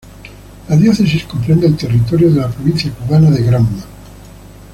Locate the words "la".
0.67-0.75, 2.41-2.49